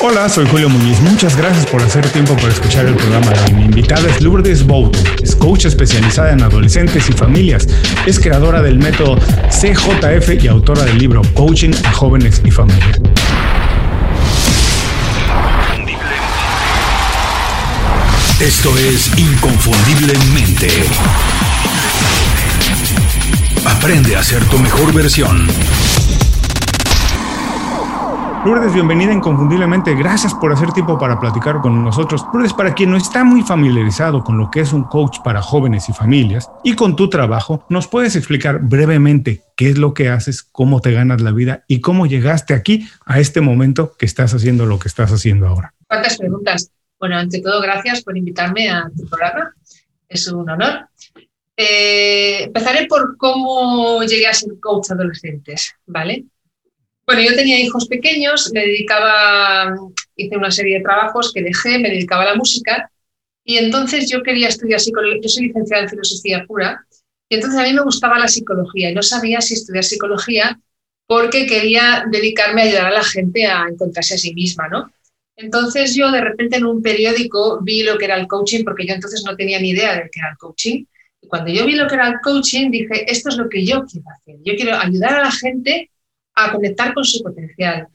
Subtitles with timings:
[0.00, 1.00] Hola, soy Julio Muñiz.
[1.00, 3.32] Muchas gracias por hacer tiempo para escuchar el programa.
[3.54, 4.98] Mi invitada es Lourdes Bouto.
[5.22, 7.66] Es coach especializada en adolescentes y familias.
[8.04, 9.16] Es creadora del método
[9.48, 13.00] CJF y autora del libro Coaching a jóvenes y familias.
[18.40, 20.68] Esto es Inconfundiblemente.
[23.64, 25.46] Aprende a ser tu mejor versión.
[28.44, 29.94] Lourdes, bienvenida inconfundiblemente.
[29.94, 32.26] Gracias por hacer tiempo para platicar con nosotros.
[32.30, 35.88] Lourdes, para quien no está muy familiarizado con lo que es un coach para jóvenes
[35.88, 40.42] y familias y con tu trabajo, ¿nos puedes explicar brevemente qué es lo que haces,
[40.42, 44.66] cómo te ganas la vida y cómo llegaste aquí a este momento que estás haciendo
[44.66, 45.72] lo que estás haciendo ahora?
[45.88, 46.70] ¿Cuántas preguntas?
[47.00, 49.54] Bueno, ante todo, gracias por invitarme a tu programa.
[50.06, 50.90] Es un honor.
[51.56, 56.26] Eh, empezaré por cómo llegué a ser coach adolescentes, ¿vale?
[57.06, 59.74] Bueno, yo tenía hijos pequeños, me dedicaba,
[60.16, 62.90] hice una serie de trabajos que dejé, me dedicaba a la música
[63.44, 66.86] y entonces yo quería estudiar psicología, yo soy licenciada en filosofía pura
[67.28, 70.58] y entonces a mí me gustaba la psicología y no sabía si estudiar psicología
[71.06, 74.90] porque quería dedicarme a ayudar a la gente a encontrarse a sí misma, ¿no?
[75.36, 78.94] Entonces yo de repente en un periódico vi lo que era el coaching porque yo
[78.94, 80.84] entonces no tenía ni idea de qué era el coaching.
[81.20, 83.84] Y cuando yo vi lo que era el coaching dije, esto es lo que yo
[83.84, 84.36] quiero hacer.
[84.42, 85.90] Yo quiero ayudar a la gente
[86.34, 87.88] a conectar con su potencial,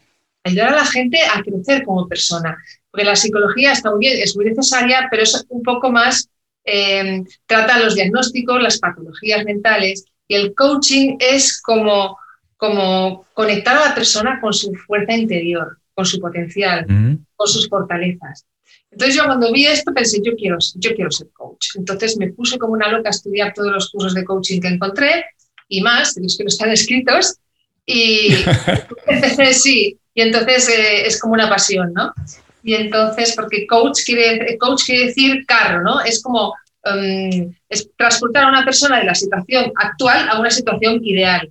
[0.44, 2.58] ayudar a la gente a crecer como persona.
[2.92, 6.30] Porque la psicología está muy bien, es muy necesaria, pero es un poco más,
[6.66, 12.18] eh, trata los diagnósticos, las patologías mentales, y el coaching es como,
[12.58, 16.86] como conectar a la persona con su fuerza interior, con su potencial,
[17.36, 18.46] con sus fortalezas.
[18.92, 21.76] Entonces yo cuando vi esto pensé, yo quiero, yo quiero ser coach.
[21.76, 25.26] Entonces me puse como una loca a estudiar todos los cursos de coaching que encontré
[25.68, 27.38] y más, de los que no están escritos,
[27.90, 28.30] y
[29.54, 32.14] sí, y entonces eh, es como una pasión, ¿no?
[32.62, 36.02] Y entonces, porque coach quiere, coach quiere decir carro, ¿no?
[36.02, 36.54] Es como
[36.86, 41.50] um, es transportar a una persona de la situación actual a una situación ideal.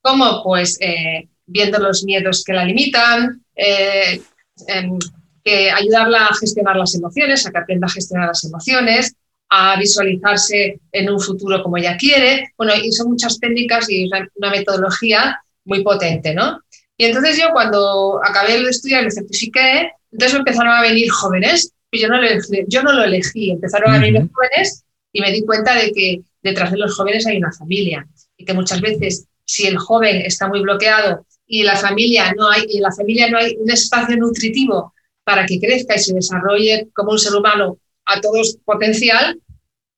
[0.00, 4.22] Como pues eh, viendo los miedos que la limitan, eh,
[4.68, 4.98] em,
[5.44, 9.14] que ayudarla a gestionar las emociones, a que aprenda a gestionar las emociones,
[9.50, 12.52] a visualizarse en un futuro como ella quiere.
[12.56, 16.60] Bueno, y son muchas técnicas y una metodología muy potente, ¿no?
[16.96, 22.00] Y entonces yo cuando acabé de estudiar me certifiqué, entonces empezaron a venir jóvenes, y
[22.00, 22.28] yo no, lo,
[22.66, 26.70] yo no lo elegí, empezaron a venir jóvenes y me di cuenta de que detrás
[26.70, 30.60] de los jóvenes hay una familia y que muchas veces si el joven está muy
[30.60, 34.92] bloqueado y la familia no hay y en la familia no hay un espacio nutritivo
[35.24, 39.40] para que crezca y se desarrolle como un ser humano a todos potencial,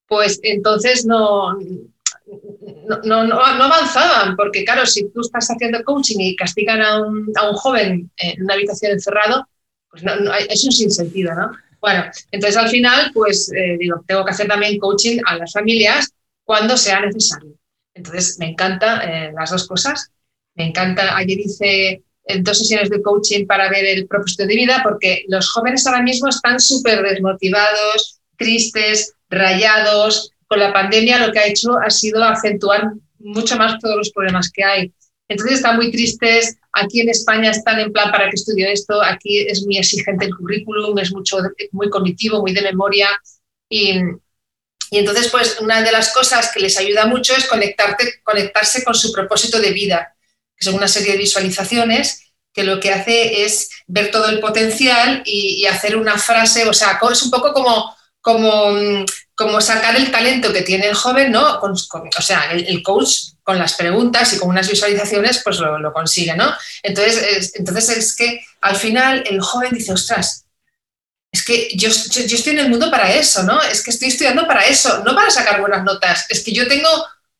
[0.07, 1.57] pues entonces no,
[3.03, 7.49] no, no, avanzaban, porque claro, si tú estás haciendo coaching y castigan a un, a
[7.49, 9.47] un joven en una habitación encerrado,
[9.89, 10.03] pues
[10.49, 11.51] es un sinsentido, ¿no?
[11.81, 16.13] Bueno, entonces al final, pues eh, digo, tengo que hacer también coaching a las familias
[16.43, 17.55] cuando sea necesario.
[17.93, 20.11] Entonces me encanta eh, las dos cosas.
[20.53, 22.03] Me encanta, ayer hice
[22.39, 26.29] dos sesiones de coaching para ver el propósito de vida, porque los jóvenes ahora mismo
[26.29, 30.31] están súper desmotivados, tristes, rayados.
[30.47, 34.51] Con la pandemia lo que ha hecho ha sido acentuar mucho más todos los problemas
[34.51, 34.93] que hay.
[35.27, 36.57] Entonces están muy tristes.
[36.73, 39.01] Aquí en España están en plan para que estudie esto.
[39.01, 41.37] Aquí es muy exigente el currículum, es mucho,
[41.71, 43.07] muy cognitivo, muy de memoria.
[43.69, 43.99] Y,
[44.89, 48.93] y entonces, pues una de las cosas que les ayuda mucho es conectarte, conectarse con
[48.93, 50.15] su propósito de vida
[50.61, 55.65] son una serie de visualizaciones que lo que hace es ver todo el potencial y,
[55.65, 59.05] hacer una frase, o sea, es un poco como, como,
[59.35, 61.59] como sacar el talento que tiene el joven, ¿no?
[61.61, 66.53] o sea, el, coach con las preguntas y con unas visualizaciones, pues lo, consigue, ¿no?
[66.83, 70.45] Entonces es, entonces es que al final el joven dice, ostras,
[71.31, 73.61] es que yo, yo, yo estoy en el mundo para eso, ¿no?
[73.61, 76.89] Es que estoy estudiando para eso, no para sacar buenas notas, es que yo tengo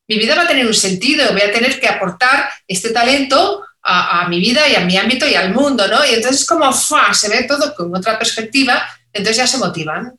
[0.07, 4.27] mi vida va a tener un sentido, voy a tener que aportar este talento a,
[4.29, 6.05] mi vida y a mi ámbito y al mundo, ¿no?
[6.05, 10.13] Y entonces como se ve todo con otra perspectiva, entonces ya se motivan.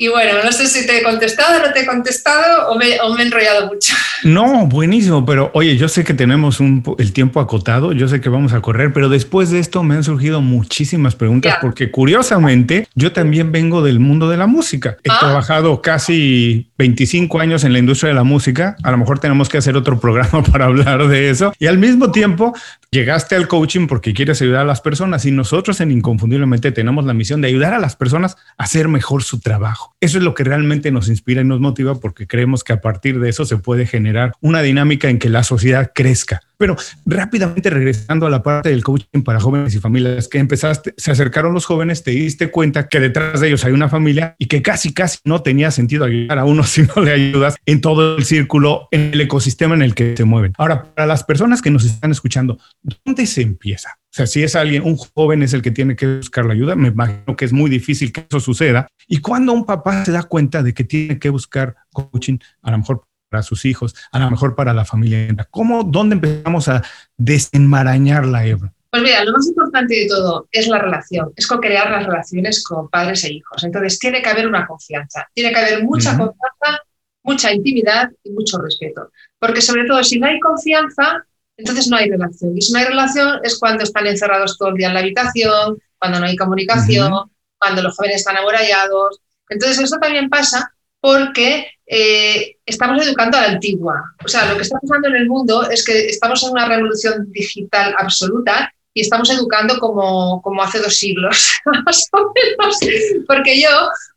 [0.00, 3.22] Y bueno, no sé si te he contestado, no te he contestado o me, he
[3.22, 3.94] enrollado mucho.
[4.24, 8.52] No, buenísimo, pero oye, yo sé que tenemos el tiempo acotado, yo sé que vamos
[8.52, 13.52] a correr, pero después de esto me han surgido muchísimas preguntas porque curiosamente yo también
[13.52, 14.96] vengo del mundo de la música.
[15.04, 15.18] He ah.
[15.20, 19.58] trabajado casi 25 años en la industria de la música, a lo mejor tenemos que
[19.58, 21.52] hacer otro programa para hablar de eso.
[21.60, 22.54] Y al mismo tiempo
[22.90, 27.14] llegaste al coaching porque quieres ayudar a las personas y nosotros en Inconfundiblemente tenemos la
[27.14, 29.87] misión de ayudar a las personas a hacer mejor su trabajo.
[30.00, 33.18] Eso es lo que realmente nos inspira y nos motiva porque creemos que a partir
[33.18, 36.40] de eso se puede generar una dinámica en que la sociedad crezca.
[36.56, 36.76] Pero
[37.06, 41.54] rápidamente regresando a la parte del coaching para jóvenes y familias que empezaste, se acercaron
[41.54, 44.92] los jóvenes, te diste cuenta que detrás de ellos hay una familia y que casi,
[44.92, 48.88] casi no tenía sentido ayudar a uno si no le ayudas en todo el círculo,
[48.90, 50.52] en el ecosistema en el que se mueven.
[50.58, 52.58] Ahora, para las personas que nos están escuchando,
[53.04, 53.98] ¿dónde se empieza?
[54.18, 56.88] Sea, si es alguien, un joven es el que tiene que buscar la ayuda, me
[56.88, 58.88] imagino que es muy difícil que eso suceda.
[59.06, 62.78] Y cuando un papá se da cuenta de que tiene que buscar coaching, a lo
[62.78, 65.46] mejor para sus hijos, a lo mejor para la familia.
[65.52, 66.82] ¿Cómo, dónde empezamos a
[67.16, 68.74] desenmarañar la hebra?
[68.90, 72.88] Pues mira, lo más importante de todo es la relación, es co-crear las relaciones con
[72.88, 73.62] padres e hijos.
[73.62, 76.82] Entonces, tiene que haber una confianza, tiene que haber mucha confianza,
[77.22, 79.12] mucha intimidad y mucho respeto.
[79.38, 81.24] Porque sobre todo, si no hay confianza,
[81.58, 82.56] entonces no hay relación.
[82.56, 85.78] Y si no hay relación es cuando están encerrados todo el día en la habitación,
[85.98, 87.12] cuando no hay comunicación,
[87.58, 89.20] cuando los jóvenes están aborallados.
[89.50, 94.14] Entonces, eso también pasa porque eh, estamos educando a la antigua.
[94.24, 97.30] O sea, lo que está pasando en el mundo es que estamos en una revolución
[97.32, 101.48] digital absoluta y estamos educando como, como hace dos siglos,
[101.84, 102.78] más o menos.
[103.26, 103.68] Porque yo,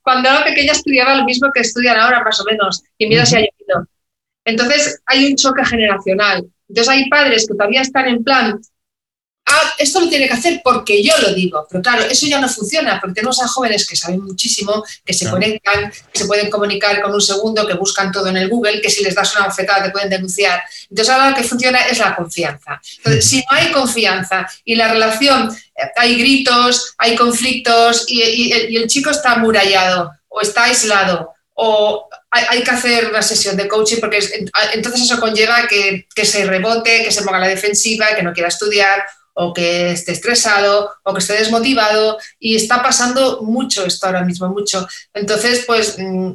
[0.03, 3.35] cuando era pequeña, estudiaba lo mismo que estudian ahora, más o menos, y mira si
[3.35, 3.87] ha ido.
[4.45, 6.45] Entonces, hay un choque generacional.
[6.71, 8.61] Entonces, hay padres que todavía están en plan,
[9.45, 11.67] ah, esto lo tiene que hacer porque yo lo digo.
[11.69, 15.29] Pero claro, eso ya no funciona, porque tenemos a jóvenes que saben muchísimo, que se
[15.29, 18.89] conectan, que se pueden comunicar con un segundo, que buscan todo en el Google, que
[18.89, 20.61] si les das una bofetada te pueden denunciar.
[20.89, 22.79] Entonces ahora lo que funciona es la confianza.
[22.97, 28.87] Entonces, si no hay confianza y la relación, eh, hay gritos, hay conflictos y, el
[28.87, 34.19] chico está amurallado o está aislado o hay, que hacer una sesión de coaching porque
[34.73, 39.03] entonces eso conlleva que, se rebote, que se ponga la defensiva, que no quiera estudiar
[39.33, 44.47] o que esté estresado o que esté desmotivado y está pasando mucho esto ahora mismo,
[44.47, 44.87] mucho.
[45.13, 46.31] Entonces, pues mm,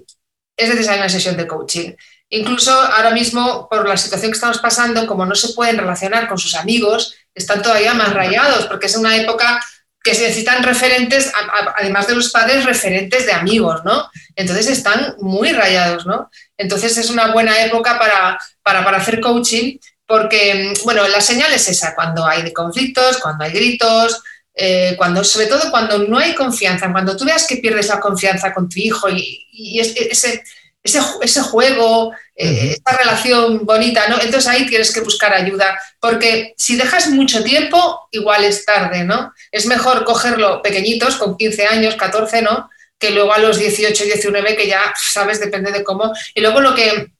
[0.56, 1.92] es necesaria una sesión de coaching.
[2.28, 6.38] Incluso ahora mismo, por la situación que estamos pasando, como no se pueden relacionar con
[6.38, 9.60] sus amigos, están todavía más rayados, porque es una época
[10.06, 11.32] que se necesitan referentes,
[11.76, 14.08] además de los padres, referentes de amigos, ¿no?
[14.36, 16.30] Entonces están muy rayados, ¿no?
[16.56, 21.68] Entonces es una buena época para, para, para hacer coaching porque, bueno, la señal es
[21.68, 24.22] esa, cuando hay conflictos, cuando hay gritos,
[24.54, 28.54] eh, cuando, sobre todo cuando no hay confianza, cuando tú veas que pierdes la confianza
[28.54, 30.44] con tu hijo y, ese,
[30.86, 34.16] ese, juego, eh, esa relación bonita, ¿no?
[34.20, 39.32] Entonces ahí tienes que buscar ayuda, porque si dejas mucho tiempo, igual es tarde, ¿no?
[39.52, 42.70] Es mejor cogerlo pequeñitos, con 15 años, 14, ¿no?
[42.98, 46.12] Que luego a los 18, 19, que ya sabes, depende de cómo.
[46.34, 47.12] Y luego lo que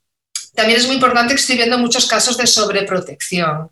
[0.55, 3.71] también es muy importante que estoy viendo muchos casos de sobreprotección.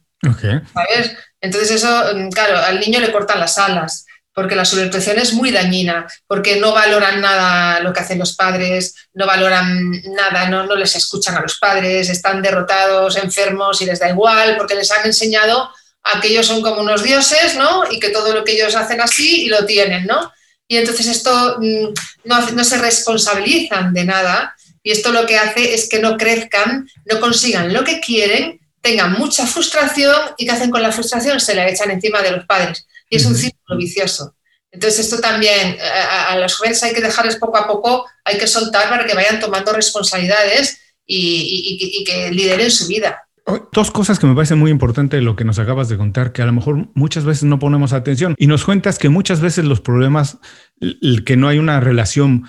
[0.72, 1.16] ¿sabes?
[1.40, 5.52] Entonces eso, mm, claro, al niño le cortan las alas, porque la sobreprotección es muy
[5.52, 10.96] dañina, porque no valoran nada lo que hacen los padres, no valoran nada, no, les
[10.96, 15.70] escuchan a los padres, están derrotados, enfermos y les da igual, porque les han enseñado
[16.02, 17.84] a que ellos son como unos dioses, ¿no?
[17.90, 20.32] Y que todo lo que ellos hacen así y lo tienen, ¿no?
[20.66, 21.94] Y entonces esto mm,
[22.24, 26.88] no, no se responsabilizan de nada y esto lo que hace es que no crezcan,
[27.06, 31.54] no consigan lo que quieren, tengan mucha frustración y que hacen con la frustración se
[31.54, 32.86] la echan encima de los padres.
[33.08, 34.36] Y es un círculo vicioso.
[34.70, 35.76] Entonces esto también
[36.28, 39.38] a, los jóvenes hay que dejarles poco a poco, hay que soltar para que vayan
[39.38, 43.24] tomando responsabilidades y, y que lideren su vida.
[43.72, 46.40] Dos cosas que me parecen muy importantes de lo que nos acabas de contar, que
[46.40, 49.80] a lo mejor muchas veces no ponemos atención y nos cuentas que muchas veces los
[49.80, 50.38] problemas,
[50.80, 52.48] el que no hay una relación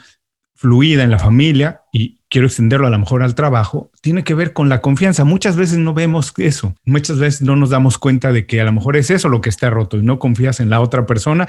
[0.55, 4.51] fluida en la familia y quiero extenderlo a lo mejor al trabajo, tiene que ver
[4.51, 5.23] con la confianza.
[5.23, 8.73] Muchas veces no vemos eso, muchas veces no nos damos cuenta de que a lo
[8.73, 11.47] mejor es eso lo que está roto y no confías en la otra persona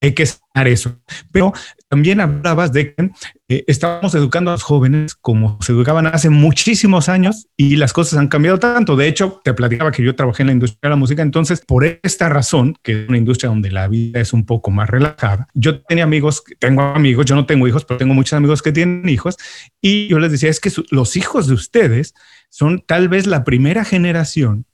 [0.00, 1.00] hay que sanar eso.
[1.32, 1.52] Pero
[1.88, 3.10] también hablabas de que
[3.48, 8.18] eh, estamos educando a los jóvenes como se educaban hace muchísimos años y las cosas
[8.18, 8.96] han cambiado tanto.
[8.96, 11.84] De hecho, te platicaba que yo trabajé en la industria de la música, entonces por
[11.84, 15.80] esta razón, que es una industria donde la vida es un poco más relajada, yo
[15.82, 19.36] tenía amigos, tengo amigos, yo no tengo hijos, pero tengo muchos amigos que tienen hijos
[19.80, 22.14] y yo les decía, es que los hijos de ustedes
[22.50, 24.66] son tal vez la primera generación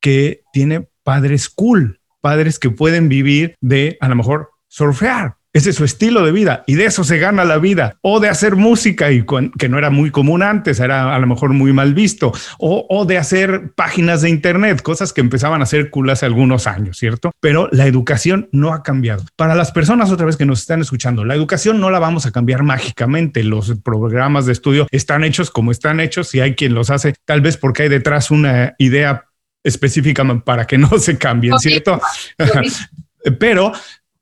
[0.00, 5.36] que tiene padres cool, padres que pueden vivir de a lo mejor surfear.
[5.54, 7.96] Ese es su estilo de vida y de eso se gana la vida.
[8.02, 9.24] O de hacer música, y
[9.58, 12.30] que no era muy común antes, era a lo mejor muy mal visto.
[12.58, 16.98] O, de hacer páginas de Internet, cosas que empezaban a ser cool hace algunos años,
[16.98, 17.32] ¿cierto?
[17.40, 19.24] Pero la educación no ha cambiado.
[19.34, 22.32] Para las personas otra vez que nos están escuchando, la educación no la vamos a
[22.32, 23.42] cambiar mágicamente.
[23.42, 27.40] Los programas de estudio están hechos como están hechos y hay quien los hace, tal
[27.40, 29.24] vez porque hay detrás una idea
[29.64, 31.98] específicamente para que no se cambien, ¿cierto?
[33.40, 33.72] Pero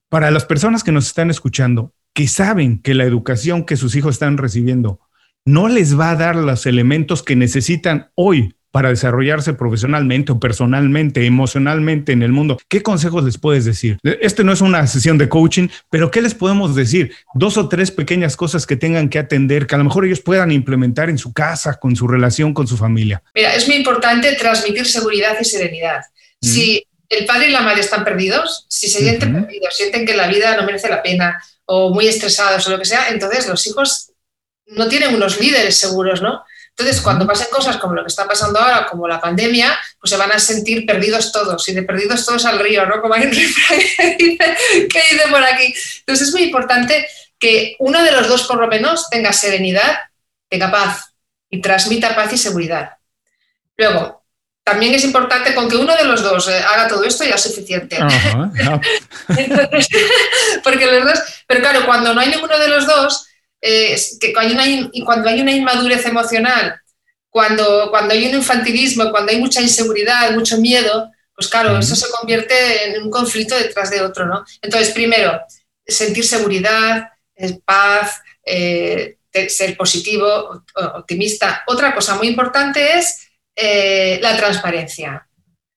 [0.09, 4.15] para las personas que nos están escuchando, que saben que la educación que sus hijos
[4.15, 5.01] están recibiendo
[5.45, 11.25] no les va a dar los elementos que necesitan hoy para desarrollarse profesionalmente o personalmente,
[11.27, 12.59] emocionalmente en el mundo.
[12.69, 13.99] ¿Qué consejos les puedes decir?
[14.03, 17.13] Este no es una sesión de coaching, pero ¿qué les podemos decir?
[17.35, 20.51] Dos o tres pequeñas cosas que tengan que atender, que a lo mejor ellos puedan
[20.51, 23.23] implementar en su casa, con su relación, con su familia.
[23.33, 26.01] Mira, es muy importante transmitir seguridad y serenidad.
[26.41, 30.27] Si el padre y la madre están perdidos, si se sienten perdidos, sienten que la
[30.27, 34.13] vida no merece la pena o muy estresados o lo que sea, entonces los hijos
[34.67, 36.45] no tienen unos líderes seguros, ¿no?
[36.77, 40.17] Entonces, cuando pasen cosas como lo que está pasando ahora, como la pandemia, pues se
[40.17, 43.01] van a sentir perdidos todos, y de perdidos todos al río, ¿no?
[43.01, 45.73] Como hay un que dice, por aquí.
[46.01, 47.07] Entonces, es muy importante
[47.39, 49.99] que uno de los dos, por lo menos, tenga serenidad,
[50.49, 51.13] tenga paz
[51.49, 52.97] y transmita paz y seguridad.
[53.77, 54.24] Luego,
[54.65, 57.43] también es importante con que uno de los dos eh, haga todo esto ya es
[57.43, 57.99] suficiente.
[60.65, 63.27] porque los dos, pero claro, cuando no hay ninguno de los dos,
[63.61, 66.81] eh, que cuando hay, una, cuando hay una inmadurez emocional,
[67.29, 72.09] cuando, cuando hay un infantilismo, cuando hay mucha inseguridad, mucho miedo, pues claro, eso se
[72.11, 74.45] convierte en un conflicto detrás de otro, ¿no?
[74.63, 75.41] Entonces, primero,
[75.87, 79.17] sentir seguridad, eh, paz, eh,
[79.49, 80.63] ser positivo,
[80.95, 81.65] optimista.
[81.67, 83.24] Otra cosa muy importante es
[83.57, 85.29] la transparencia.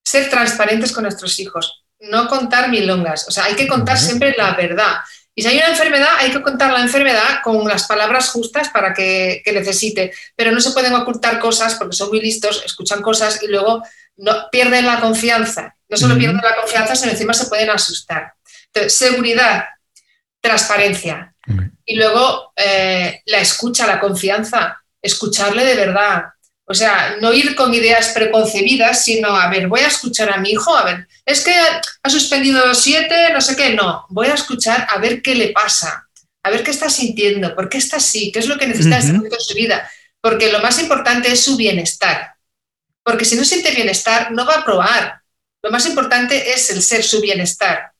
[0.03, 3.27] Ser transparentes con nuestros hijos, no contar milongas.
[3.27, 4.97] O sea, hay que contar siempre la verdad.
[5.37, 8.91] Y si hay una enfermedad, hay que contar la enfermedad con las palabras justas para
[8.93, 10.11] que, necesite.
[10.35, 13.83] Pero no se pueden ocultar cosas porque son muy listos, escuchan cosas y luego
[14.15, 15.75] no, pierden la confianza.
[15.89, 18.33] No solo pierden la confianza, sino encima se pueden asustar.
[18.73, 19.65] Entonces, seguridad,
[20.41, 21.35] transparencia.
[21.85, 26.23] Y luego eh, la escucha, la confianza, escucharle de verdad,
[26.69, 30.51] o sea, no ir con ideas preconcebidas, sino, a ver, voy a escuchar a mi
[30.51, 31.53] hijo, a ver, es que
[32.03, 36.09] ha suspendido siete, no sé qué, no, voy a escuchar a ver qué le pasa,
[36.43, 39.15] a ver qué está sintiendo, por qué está así, qué es lo que necesita en
[39.15, 42.33] este su vida, porque lo más importante es su bienestar,
[43.01, 45.21] porque si no siente bienestar, no va a probar.
[45.63, 47.93] Lo más importante es el ser su bienestar,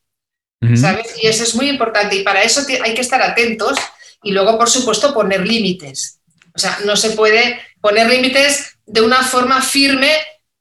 [0.76, 1.16] ¿sabes?
[1.22, 3.78] Y eso es muy importante y para eso hay que estar atentos
[4.24, 6.17] y luego, por supuesto, poner límites.
[6.58, 10.12] O sea, no se puede poner límites de una forma firme,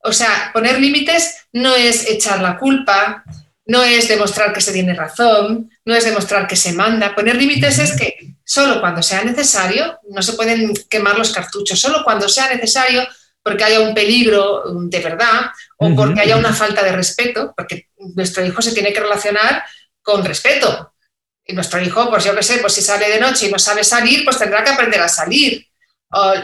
[0.00, 3.25] o sea, poner límites no es echar la culpa,
[3.65, 7.15] no es demostrar que se tiene razón, no es demostrar que se manda.
[7.15, 12.05] Poner límites es que solo cuando sea necesario, no se pueden quemar los cartuchos, solo
[12.05, 13.09] cuando sea necesario
[13.43, 15.47] porque haya un peligro de verdad
[15.79, 19.65] o porque haya una falta de respeto, porque nuestro hijo se tiene que relacionar
[20.03, 20.93] con respeto.
[21.47, 23.83] Y nuestro hijo, pues yo qué sé, pues si sale de noche y no sabe
[23.83, 25.67] salir, pues tendrá que aprender a salir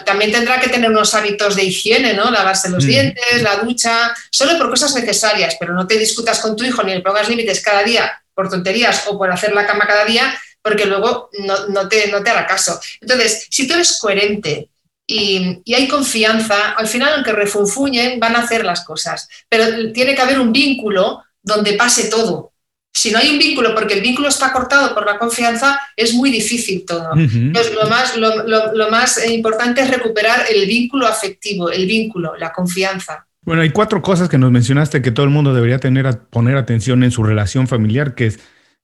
[0.05, 2.31] también tendrá que tener unos hábitos de higiene, ¿no?
[2.31, 2.89] Lavarse los mm.
[2.89, 6.95] dientes, la ducha, solo por cosas necesarias, pero no te discutas con tu hijo ni
[6.95, 10.87] le pongas límites cada día por tonterías o por hacer la cama cada día, porque
[10.87, 11.31] luego
[11.69, 12.81] no, te, no te hará caso.
[13.01, 14.69] Entonces, si tú eres coherente
[15.07, 20.15] y, y, hay confianza, al final, aunque refunfuñen, van a hacer las cosas, pero tiene
[20.15, 22.52] que haber un vínculo donde pase todo,
[22.93, 26.31] si no hay un vínculo, porque el vínculo está cortado por la confianza, es muy
[26.31, 27.13] difícil todo.
[27.17, 33.27] Entonces, lo más, lo, más importante es recuperar el vínculo afectivo, el vínculo, la confianza.
[33.45, 36.57] Bueno, hay cuatro cosas que nos mencionaste que todo el mundo debería tener a poner
[36.57, 38.41] atención en su relación familiar, que es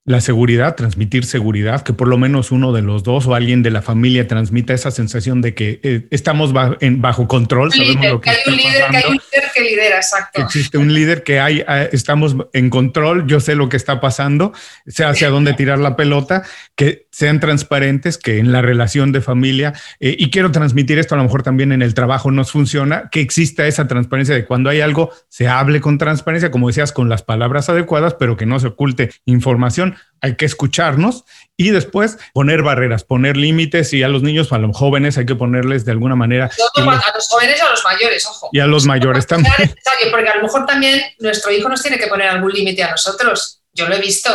[0.09, 3.71] la seguridad, transmitir seguridad, que por lo menos uno de los dos o alguien de
[3.71, 6.51] la familia transmita esa sensación de que eh, estamos
[6.81, 7.71] en, bajo control.
[7.71, 10.41] que, hay un líder, que hay un líder que lidera, exacto.
[10.41, 14.55] existe un líder que hay, eh, estamos en control, yo sé lo que está pasando,
[14.87, 16.43] sé hacia dónde tirar la pelota,
[16.75, 21.19] que sean transparentes, que en la relación de familia, eh, y quiero transmitir esto a
[21.19, 24.81] lo mejor también en el trabajo nos funciona, que exista esa transparencia de cuando hay
[24.81, 28.69] algo, se hable con transparencia, como decías, con las palabras adecuadas, pero que no se
[28.69, 31.25] oculte información hay que escucharnos
[31.57, 35.35] y después poner barreras, poner límites y a los niños, a los jóvenes hay que
[35.35, 36.51] ponerles de alguna manera.
[36.77, 36.81] a
[37.15, 38.51] los jóvenes y a los mayores, ojo.
[38.53, 39.55] Y a los mayores también.
[40.11, 43.63] Porque a lo mejor también nuestro hijo nos tiene que poner algún límite a nosotros.
[43.73, 44.31] Yo lo he visto.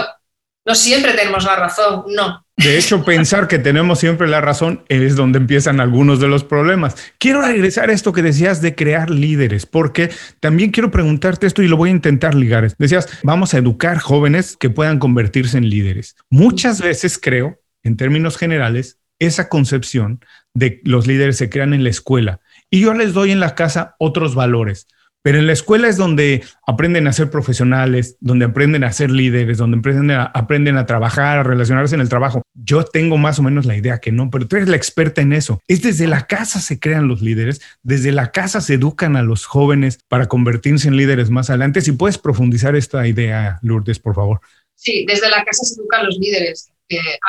[0.66, 2.43] No siempre tenemos la razón, no.
[2.56, 6.96] De hecho, pensar que tenemos siempre la razón es donde empiezan algunos de los problemas.
[7.18, 11.68] Quiero regresar a esto que decías de crear líderes, porque también quiero preguntarte esto y
[11.68, 12.72] lo voy a intentar ligar.
[12.78, 16.16] Decías, vamos a educar jóvenes que puedan convertirse en líderes.
[16.30, 20.20] Muchas veces creo, en términos generales, esa concepción
[20.54, 23.96] de los líderes se crean en la escuela y yo les doy en la casa
[24.00, 24.88] otros valores
[25.24, 29.58] pero en la escuela es donde aprenden a ser profesionales, donde aprenden a ser líderes,
[29.58, 32.44] donde aprenden a, aprenden a trabajar, a relacionarse en el trabajo.
[32.54, 35.32] Yo tengo más o menos la idea que no, pero tú eres la experta en
[35.32, 35.62] eso.
[35.68, 39.46] Es desde la casa se crean los líderes, desde la casa se educan a los
[39.46, 41.80] jóvenes para convertirse en líderes más adelante.
[41.80, 44.42] Si puedes profundizar esta idea, Lourdes, por favor.
[44.76, 46.70] Sí, desde la casa se educan los líderes.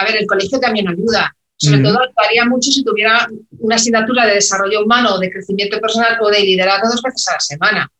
[0.01, 4.35] a ver, el colegio también ayuda, sobre todo ayudaría mucho si tuviera una asignatura de
[4.35, 7.91] desarrollo humano, de crecimiento personal o de liderazgo dos veces a la semana.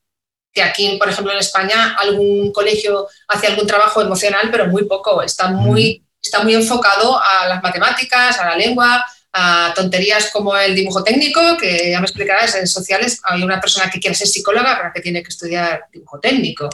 [0.53, 5.23] Que aquí, por ejemplo, en España, algún colegio hace algún trabajo emocional, pero muy poco.
[5.23, 9.05] Está muy, está muy enfocado a las matemáticas, a la lengua,
[9.37, 13.91] a tonterías como el dibujo técnico, que ya me explicarás, en sociales hay una persona
[13.91, 16.71] que quiere ser psicóloga, pero que tiene que estudiar dibujo técnico.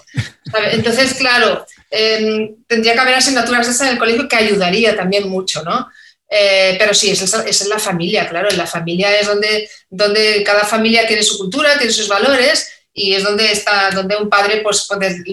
[0.72, 5.62] Entonces, claro, em, tendría que haber asignaturas esas en el colegio que ayudaría también mucho,
[5.62, 5.88] ¿no?
[6.32, 10.44] Eh, pero sí, es, es, en la familia, claro, en la familia es donde, donde
[10.44, 14.60] cada familia tiene su cultura, tiene sus valores y es donde está, donde un padre
[14.62, 15.24] pues puede,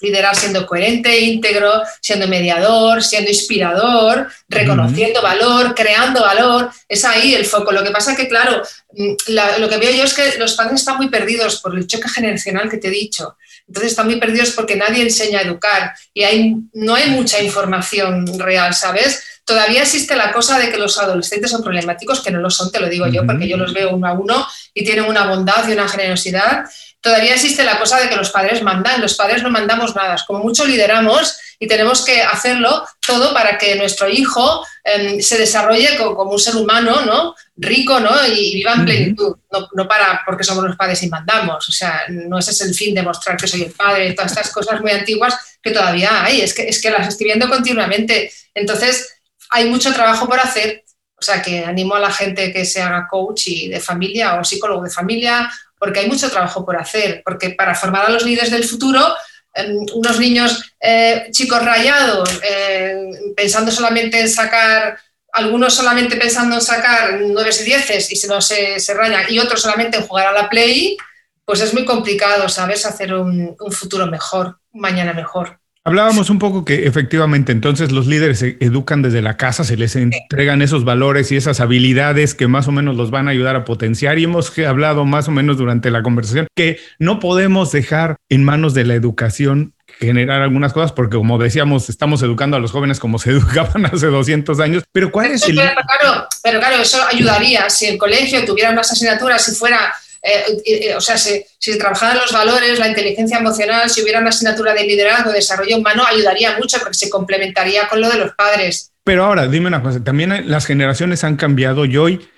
[0.00, 7.44] liderar siendo coherente, íntegro, siendo mediador, siendo inspirador, reconociendo valor, creando valor, es ahí el
[7.44, 7.72] foco.
[7.72, 8.62] Lo que pasa que, claro,
[8.92, 9.14] mm,
[9.58, 12.68] lo que veo yo es que los padres están muy perdidos por el choque generacional
[12.68, 13.36] que te he dicho.
[13.66, 18.38] Entonces están muy perdidos porque nadie enseña a educar y hay, no hay mucha información
[18.38, 19.22] real, ¿sabes?
[19.48, 22.80] Todavía existe la cosa de que los adolescentes son problemáticos, que no lo son, te
[22.80, 25.72] lo digo yo, porque yo los veo uno a uno y tienen una bondad y
[25.72, 26.66] una generosidad.
[27.00, 30.40] Todavía existe la cosa de que los padres mandan, los padres no mandamos nada, como
[30.40, 36.30] mucho lideramos y tenemos que hacerlo todo para que nuestro hijo em, se desarrolle como,
[36.30, 37.34] un ser humano, ¿no?
[37.56, 38.10] Rico, ¿no?
[38.26, 42.02] Y, viva en plenitud, no, no, para porque somos los padres y mandamos, o sea,
[42.10, 44.90] no ese es el fin de mostrar que soy el padre, todas estas cosas muy
[44.90, 48.30] antiguas que todavía hay, es que, es que las estoy viendo continuamente.
[48.54, 49.17] Entonces,
[49.50, 50.84] hay mucho trabajo por hacer,
[51.16, 54.44] o sea que animo a la gente que se haga coach y de familia o
[54.44, 58.50] psicólogo de familia, porque hay mucho trabajo por hacer, porque para formar a los líderes
[58.50, 59.14] del futuro,
[59.54, 64.98] em, unos niños eh, chicos rayados, eh, pensando solamente en sacar,
[65.32, 68.94] algunos solamente pensando en sacar nueve y dieces y si no se, se
[69.28, 70.96] y otros solamente en jugar a la play,
[71.44, 72.84] pues es muy complicado, ¿sabes?
[72.84, 75.58] Hacer un, un futuro mejor, un mañana mejor.
[75.88, 79.96] Hablábamos un poco que efectivamente entonces los líderes se educan desde la casa, se les
[79.96, 83.64] entregan esos valores y esas habilidades que más o menos los van a ayudar a
[83.64, 84.18] potenciar.
[84.18, 88.74] Y hemos hablado más o menos durante la conversación que no podemos dejar en manos
[88.74, 93.18] de la educación generar algunas cosas porque como decíamos estamos educando a los jóvenes como
[93.18, 94.84] se educaban hace 200 años.
[94.92, 98.92] Pero cuál es el pero claro, pero claro eso ayudaría si el colegio tuviera unas
[98.92, 99.94] asignaturas si fuera
[100.28, 104.30] eh, eh, o sea, si, si trabajaran los valores, la inteligencia emocional, si hubiera una
[104.30, 108.92] asignatura de liderazgo, desarrollo humano, ayudaría mucho porque se complementaría con lo de los padres.
[109.04, 111.84] Pero ahora, dime una cosa, también las generaciones han cambiado.
[111.84, 112.28] Yo hoy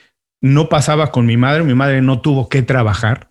[0.40, 3.30] no pasaba con mi madre, mi madre no tuvo que trabajar.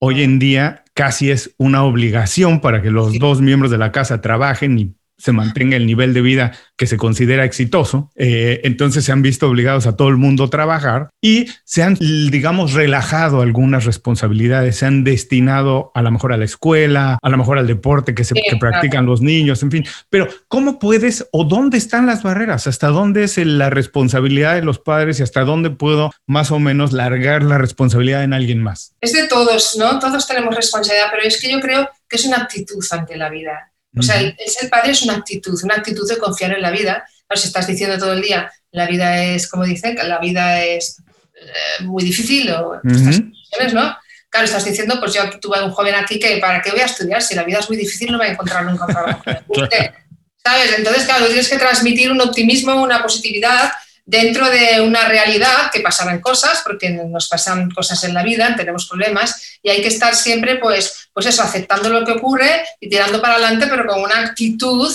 [0.00, 4.20] Hoy en día casi es una obligación para que los dos miembros de la casa
[4.20, 8.10] trabajen y se mantenga el nivel de vida que se considera exitoso.
[8.14, 11.94] Eh, entonces se han visto obligados a todo el mundo a trabajar y se han,
[11.94, 17.36] digamos, relajado algunas responsabilidades, se han destinado a lo mejor a la escuela, a lo
[17.36, 19.84] mejor al deporte que, se, practican los niños, en fin.
[20.08, 22.68] Pero ¿cómo puedes o dónde están las barreras?
[22.68, 26.92] ¿Hasta dónde es la responsabilidad de los padres y hasta dónde puedo más o menos
[26.92, 28.94] largar la responsabilidad en alguien más?
[29.00, 29.98] Es de todos, ¿no?
[29.98, 33.72] Todos tenemos responsabilidad, pero es que yo creo que es una actitud ante la vida
[33.96, 37.06] o sea, el, ser padre es una actitud, una actitud de confiar en la vida.
[37.26, 41.02] Claro, si estás diciendo todo el día, la vida es, como dicen, la vida es
[41.34, 43.96] eh, muy difícil o ¿no?
[44.30, 47.22] Claro, estás diciendo, pues yo tuve un joven aquí que para qué voy a estudiar
[47.22, 49.22] si la vida es muy difícil no voy a encontrar nunca un trabajo
[50.44, 50.78] ¿Sabes?
[50.78, 53.72] Entonces, claro, tienes que transmitir un optimismo, una positividad
[54.08, 58.88] dentro de una realidad que pasarán cosas, porque nos pasan cosas en la vida, tenemos
[58.88, 63.20] problemas, y hay que estar siempre, pues, pues eso, aceptando lo que ocurre y tirando
[63.20, 64.90] para adelante, pero con una actitud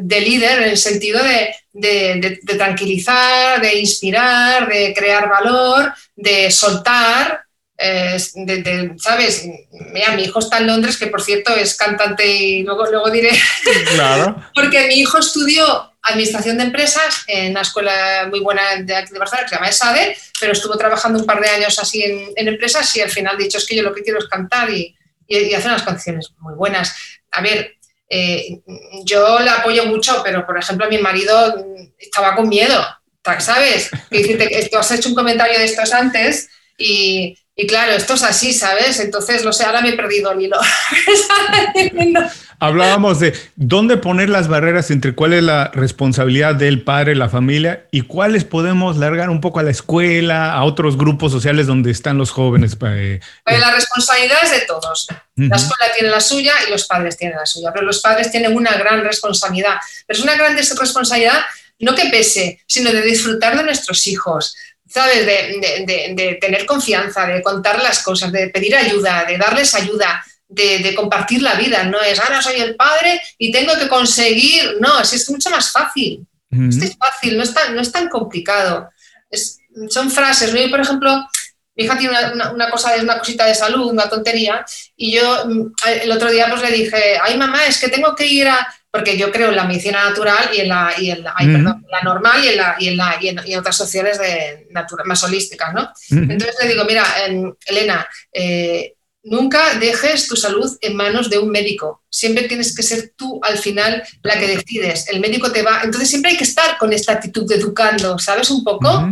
[0.00, 7.44] de líder en el sentido de, de, tranquilizar, de inspirar, de crear valor, de soltar,
[7.76, 8.18] eh,
[8.96, 9.44] ¿sabes?
[9.92, 13.32] Mira, mi hijo está en Londres, que por cierto es cantante y luego, luego diré,
[13.94, 14.42] claro.
[14.54, 19.18] porque mi hijo estudió administración de empresas en una escuela muy buena de aquí de
[19.18, 22.96] Barcelona que se llama ESADE, pero estuvo trabajando un par de años así en, empresas
[22.96, 24.96] y al final dicho es que yo lo que quiero es cantar y,
[25.54, 26.92] hacer unas canciones muy buenas.
[27.30, 27.76] A ver,
[28.08, 28.60] eh,
[29.04, 31.64] yo le apoyo mucho, pero por ejemplo mi marido
[31.96, 32.84] estaba con miedo,
[33.38, 33.90] ¿sabes?
[34.10, 38.54] Que tú has hecho un comentario de estos antes y, y claro, esto es así,
[38.54, 39.00] ¿sabes?
[39.00, 40.58] Entonces, no sé, ahora me he perdido el hilo.
[42.58, 47.86] Hablábamos de dónde poner las barreras entre cuál es la responsabilidad del padre, la familia
[47.90, 52.18] y cuáles podemos largar un poco a la escuela, a otros grupos sociales donde están
[52.18, 52.76] los jóvenes.
[52.80, 55.08] Eh, pues la responsabilidad es de todos.
[55.36, 58.54] La escuela tiene la suya y los padres tienen la suya, pero los padres tienen
[58.54, 59.76] una gran responsabilidad.
[60.06, 61.40] Pero es una gran responsabilidad
[61.80, 64.54] no que pese, sino de disfrutar de nuestros hijos,
[64.90, 65.24] ¿sabes?
[65.24, 71.42] De, tener confianza, de contar las cosas, de pedir ayuda, de darles ayuda, de, compartir
[71.42, 71.84] la vida.
[71.84, 74.76] No es, ahora soy el padre y tengo que conseguir.
[74.80, 76.26] No, es, es mucho más fácil.
[76.50, 78.90] es fácil, no es tan, no es tan complicado.
[79.88, 80.52] son frases.
[80.52, 81.24] Yo, por ejemplo,
[81.76, 84.64] mi hija tiene una, una, cosa, una cosita de salud, una tontería,
[84.96, 85.72] y yo mm,
[86.02, 89.16] el otro día pues le dije, ay mamá, es que tengo que ir a, porque
[89.16, 92.44] yo creo en la medicina natural y en la, y en la, perdón, la normal
[92.44, 94.66] y en, la, y en, la, y en, otras opciones de
[95.04, 95.90] más holísticas, ¿no?
[96.10, 97.04] Entonces le digo, mira,
[97.66, 102.02] Elena, eh, nunca dejes tu salud en manos de un médico.
[102.10, 105.08] Siempre tienes que ser tú al final la que decides.
[105.08, 105.82] El médico te va.
[105.84, 108.50] Entonces siempre hay que estar con esta actitud de educando, ¿sabes?
[108.50, 109.08] Un poco.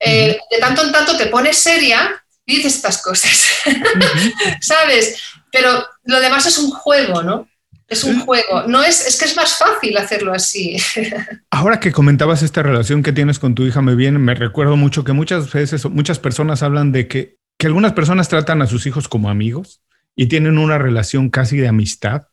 [0.00, 3.62] Eh, de tanto en tanto te pones seria y dices estas cosas,
[4.60, 5.18] ¿sabes?
[5.50, 7.48] Pero lo demás es un juego, ¿no?
[7.88, 8.66] Es un juego.
[8.66, 10.76] No es, es que es más fácil hacerlo así.
[11.50, 15.04] Ahora que comentabas esta relación que tienes con tu hija, me viene, me recuerdo mucho
[15.04, 19.08] que muchas veces, muchas personas hablan de que, que algunas personas tratan a sus hijos
[19.08, 19.82] como amigos
[20.16, 22.28] y tienen una relación casi de amistad.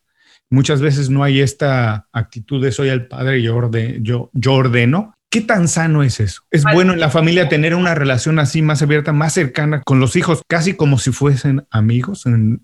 [0.50, 5.14] Muchas veces no hay esta actitud de soy el padre y yo, yo, yo ordeno.
[5.30, 6.42] ¿Qué tan sano es eso?
[6.50, 10.14] ¿Es bueno en la familia tener una relación así más abierta, más cercana con los
[10.14, 12.26] hijos, casi como si fuesen amigos?
[12.26, 12.60] En,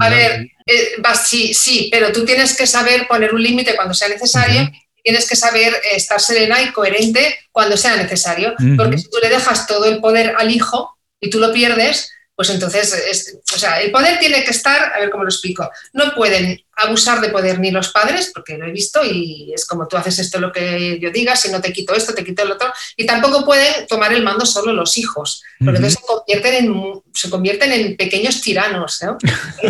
[0.00, 4.08] a ver, eh, sí, sí, pero tú tienes que saber poner un límite cuando sea
[4.08, 4.70] necesario.
[5.02, 9.28] Tienes que saber eh, estar serena y coherente cuando sea necesario, porque si tú le
[9.28, 12.10] dejas todo el poder al hijo y tú lo pierdes,
[12.42, 16.12] pues entonces, o sea, el poder tiene que estar, a ver cómo lo explico, no
[16.12, 19.96] pueden abusar de poder ni los padres, porque lo he visto y es como tú
[19.96, 22.72] haces esto lo que yo diga, si no te quito esto, te quito el otro,
[22.96, 27.30] y tampoco pueden tomar el mando solo los hijos, porque entonces se convierten, en, se
[27.30, 29.00] convierten en pequeños tiranos.
[29.04, 29.18] ¿no?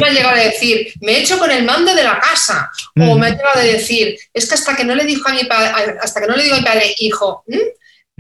[0.00, 3.18] me ha llegado a decir, me he hecho con el mando de la casa, o
[3.18, 5.98] me ha llegado a decir, es que hasta que no le dijo a mi padre,
[6.00, 7.44] hasta que no le digo a mi padre, hijo,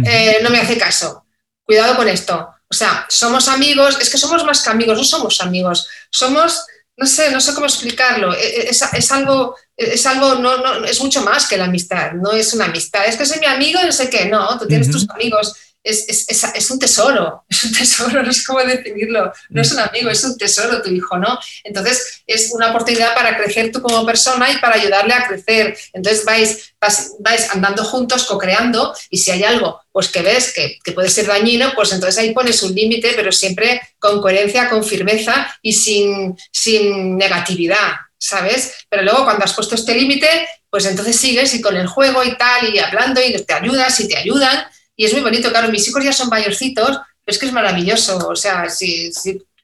[0.04, 1.24] eh, no me hace caso,
[1.64, 5.42] cuidado con esto o sea, somos amigos, es que somos más que amigos, no somos
[5.42, 6.64] amigos, somos,
[6.96, 10.98] no sé, no sé cómo explicarlo, e, e, es, algo, es algo, no, no, es
[11.02, 13.84] mucho más que la amistad, no es una amistad, es que soy mi amigo y
[13.84, 17.72] no sé qué, no, tú tienes tus amigos es, es, es, un tesoro, es un
[17.72, 21.38] tesoro, no sé cómo definirlo, no es un amigo, es un tesoro tu hijo, ¿no?
[21.64, 25.76] Entonces es una oportunidad para crecer tú como persona y para ayudarle a crecer.
[25.92, 26.74] Entonces vais,
[27.18, 31.26] vais, andando juntos, co-creando y si hay algo pues que ves que, que puede ser
[31.26, 36.34] dañino, pues entonces ahí pones un límite, pero siempre con coherencia, con firmeza y sin,
[36.50, 38.72] sin negatividad, ¿sabes?
[38.88, 42.34] Pero luego cuando has puesto este límite, pues entonces sigues y con el juego y
[42.38, 44.64] tal, y hablando y te ayudas y te ayudan
[44.96, 46.90] y es muy bonito, claro, mis hijos ya son mayorcitos,
[47.24, 48.28] pero es que es maravilloso.
[48.28, 49.10] O sea, si,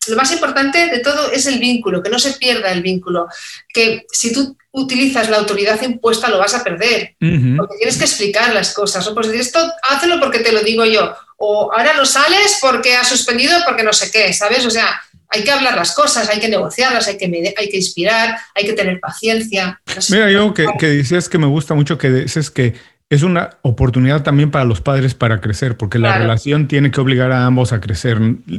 [0.09, 3.27] lo más importante de todo es el vínculo, que no se pierda el vínculo.
[3.73, 8.55] Que si tú utilizas la autoridad impuesta lo vas a perder, porque tienes que explicar
[8.55, 9.07] las cosas.
[9.07, 11.15] O pues esto, hazlo porque te lo digo yo.
[11.37, 14.65] O ahora no sales porque has suspendido, porque no sé qué, ¿sabes?
[14.67, 18.39] O sea, hay que hablar las cosas, hay que negociarlas, hay que, hay que inspirar,
[18.55, 19.81] hay que tener paciencia.
[20.09, 22.75] Mira, yo que, que decías que me gusta mucho que dices que
[23.11, 27.33] es una oportunidad también para los padres para crecer, porque la relación tiene que obligar
[27.33, 28.19] a ambos a crecer,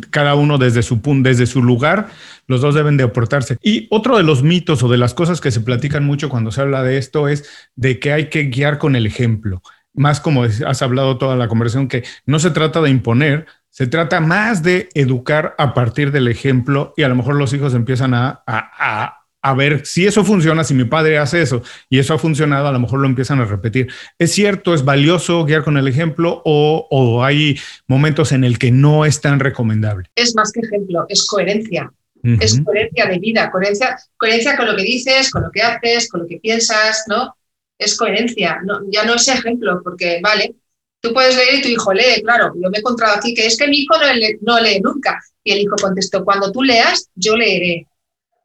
[0.09, 2.09] cada uno desde su punto, desde su lugar,
[2.47, 3.57] los dos deben de aportarse.
[3.61, 6.61] Y otro de los mitos o de las cosas que se platican mucho cuando se
[6.61, 9.61] habla de esto es de que hay que guiar con el ejemplo.
[9.93, 14.19] Más como has hablado toda la conversación, que no se trata de imponer, se trata
[14.19, 18.41] más de educar a partir del ejemplo y a lo mejor los hijos empiezan a,
[18.47, 19.18] a a
[19.55, 22.79] ver si eso funciona, si mi padre hace eso y eso ha funcionado, a lo
[22.79, 23.91] mejor lo empiezan a repetir.
[24.17, 29.05] ¿Es cierto, es valioso guiar con el ejemplo o, hay momentos en el que no
[29.05, 30.09] es tan recomendable?
[30.15, 31.91] Es más que ejemplo, es coherencia.
[32.21, 36.21] Es coherencia de vida, coherencia, coherencia con lo que dices, con lo que haces, con
[36.21, 37.37] lo que piensas, ¿no?
[37.77, 38.59] Es coherencia,
[38.91, 40.53] ya no es ejemplo, porque, vale,
[40.99, 43.57] tú puedes leer y tu hijo lee, claro, yo me he encontrado aquí que es
[43.57, 44.05] que mi hijo no
[44.41, 45.17] no lee nunca.
[45.43, 47.87] Y el hijo contestó, cuando tú leas, yo leeré.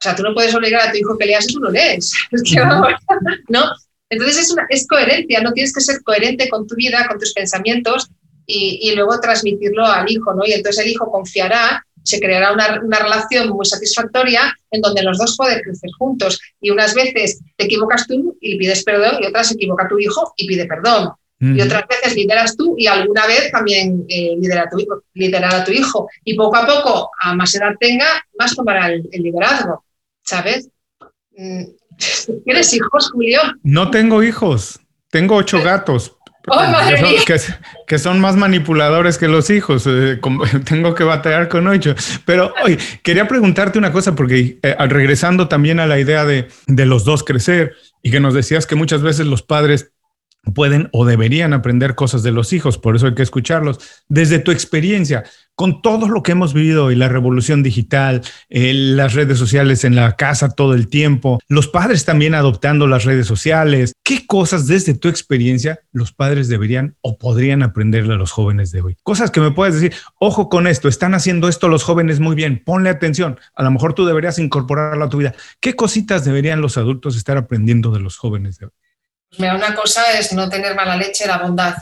[0.01, 2.13] O sea, tú no puedes obligar a tu hijo que leas y tú no lees.
[3.49, 3.73] ¿no?
[4.11, 7.33] Entonces es, una, es coherencia, no tienes que ser coherente con tu vida, con tus
[7.33, 8.11] pensamientos
[8.47, 10.45] y, luego transmitirlo al hijo, ¿no?
[10.45, 15.17] Y entonces el hijo confiará, se creará una, una, relación muy satisfactoria en donde los
[15.17, 16.39] dos pueden crecer juntos.
[16.61, 20.35] Y unas veces te equivocas tú y pides perdón y otras se equivoca tu hijo
[20.37, 21.13] y pide perdón.
[21.57, 24.79] Y otras veces lideras tú y alguna vez también eh, lidera tu,
[25.15, 26.09] liderará a tu hijo.
[26.25, 28.07] Y poco a poco, a más edad tenga,
[28.39, 29.85] más tomará el liderazgo.
[30.23, 30.69] ¿sabes?
[31.37, 31.65] Mm,
[32.45, 33.41] ¿Tienes hijos, Julio?
[33.63, 34.81] No tengo hijos,
[35.11, 36.17] tengo ocho gatos.
[36.47, 37.55] Oh, que, son, que-
[37.87, 39.85] que son más manipuladores que los hijos.
[39.87, 41.95] eh, como- tengo que batallar con ocho.
[42.27, 46.85] Pero hoy quería preguntarte una cosa, porque eh, regresando también a la idea de, de
[46.87, 49.93] los dos crecer y que nos decías que muchas veces los padres
[50.53, 53.79] pueden o deberían aprender cosas de los hijos, por eso hay que escucharlos.
[54.09, 59.15] Desde tu experiencia, con todo lo que hemos vivido y la revolución digital, eh, las
[59.15, 63.95] redes sociales en la casa todo el tiempo, los padres también adoptando las redes sociales,
[64.03, 68.81] ¿qué cosas desde tu experiencia los padres deberían o podrían aprenderle a los jóvenes de
[68.81, 68.97] hoy?
[69.03, 72.63] Cosas que me puedes decir, ojo con esto, están haciendo esto los jóvenes muy bien,
[72.65, 75.35] ponle atención, a lo mejor tú deberías incorporarlo a tu vida.
[75.61, 78.73] ¿Qué cositas deberían los adultos estar aprendiendo de los jóvenes de hoy?
[79.35, 81.75] Pues mira, una cosa es no tener mala leche, la bondad.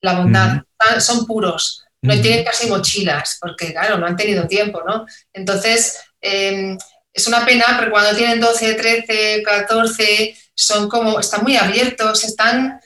[0.00, 0.62] La bondad.
[0.78, 1.84] Ah, Son puros.
[2.02, 5.06] No tienen casi mochilas, porque claro, no han tenido tiempo, ¿no?
[5.32, 6.76] Entonces, eh,
[7.12, 12.80] es una pena, porque cuando tienen 12, 13, 14, son como, están muy abiertos, están,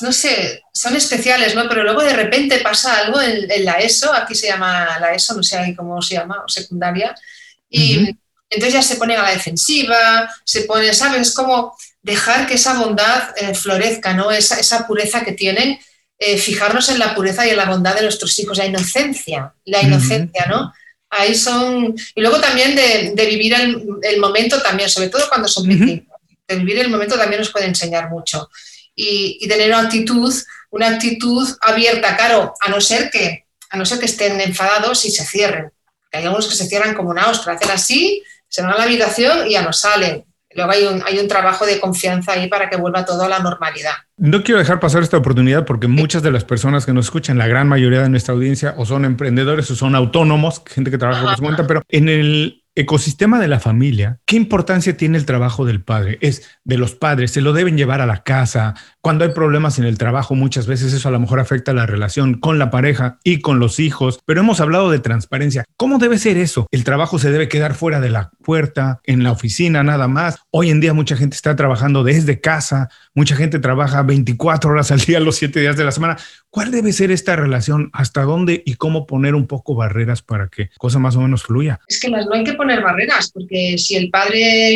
[0.00, 1.68] no sé, son especiales, ¿no?
[1.68, 5.34] Pero luego de repente pasa algo en, en la ESO, aquí se llama la ESO,
[5.34, 7.14] no sé ahí cómo se llama, o secundaria,
[7.68, 8.16] y
[8.50, 11.28] entonces ya se ponen a la defensiva, se ponen, ¿sabes?
[11.28, 11.76] Es como
[12.06, 14.30] dejar que esa bondad eh, florezca, ¿no?
[14.30, 15.76] Esa, esa pureza que tienen,
[16.18, 19.82] eh, fijarnos en la pureza y en la bondad de nuestros hijos, la inocencia, la
[19.82, 20.72] inocencia, ¿no?
[21.10, 21.96] Ahí son.
[22.14, 26.06] Y luego también de, de vivir el, el momento también, sobre todo cuando son pequeños.
[26.46, 28.48] De vivir el momento también nos puede enseñar mucho.
[28.94, 30.32] Y, y tener una actitud,
[30.70, 35.10] una actitud abierta, claro, a no ser que, a no ser que estén enfadados y
[35.10, 35.72] se cierren.
[36.12, 39.48] Hay algunos que se cierran como una ostra, hacen así, se van a la habitación
[39.48, 40.24] y ya no salen.
[40.56, 43.38] Luego hay un, hay un trabajo de confianza ahí para que vuelva todo a la
[43.38, 43.92] normalidad.
[44.16, 47.46] No quiero dejar pasar esta oportunidad porque muchas de las personas que nos escuchan, la
[47.46, 51.36] gran mayoría de nuestra audiencia, o son emprendedores o son autónomos, gente que trabaja por
[51.36, 55.82] su cuenta, pero en el ecosistema de la familia, ¿qué importancia tiene el trabajo del
[55.82, 56.18] padre?
[56.20, 58.74] Es de los padres, se lo deben llevar a la casa.
[59.06, 62.40] Cuando hay problemas en el trabajo, muchas veces eso a lo mejor afecta la relación
[62.40, 65.64] con la pareja y con los hijos, pero hemos hablado de transparencia.
[65.76, 66.66] ¿Cómo debe ser eso?
[66.72, 70.38] El trabajo se debe quedar fuera de la puerta, en la oficina nada más.
[70.50, 74.98] Hoy en día mucha gente está trabajando desde casa, mucha gente trabaja 24 horas al
[74.98, 76.16] día, los 7 días de la semana.
[76.50, 77.90] ¿Cuál debe ser esta relación?
[77.92, 81.78] ¿Hasta dónde y cómo poner un poco barreras para que cosa más o menos fluya?
[81.86, 84.70] Es que no hay que poner barreras, porque si el padre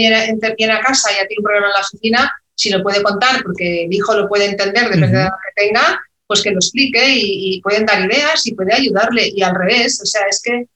[0.56, 3.42] viene a casa y ya tiene un problema en la oficina, si lo puede contar,
[3.42, 5.16] porque el hijo lo puede entender, depende Ujú.
[5.16, 8.74] de lo que tenga, pues que lo explique y, y pueden dar ideas y puede
[8.74, 9.28] ayudarle.
[9.34, 10.66] Y al revés, o sea, es que,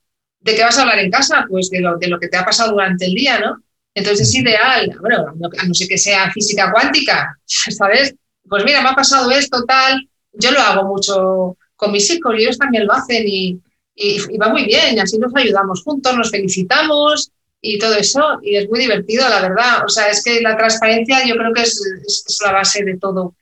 [0.40, 1.47] ¿de qué vas a hablar en casa?
[1.49, 3.62] Pues de lo, de lo que te ha pasado durante el día, ¿no?
[3.94, 8.14] Entonces es ideal, bueno, no- a no ser que sea física cuántica, ¿sabes?
[8.49, 10.09] Pues mira, me ha pasado esto, tal.
[10.33, 13.61] Yo lo hago mucho con mis hijos y ellos también lo hacen y,
[13.94, 17.31] y, y va muy bien, y así nos ayudamos juntos, nos felicitamos
[17.64, 19.85] y todo eso, y es muy divertido, la verdad.
[19.85, 22.96] O sea, es que la transparencia yo creo que es, es- es la base de
[22.98, 23.35] todo